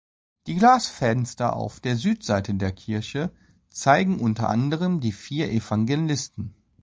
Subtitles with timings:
[0.47, 3.29] Die Glasfenster auf der Südseite der Kirche
[3.69, 6.55] zeigen unter anderem die vier Evangelisten.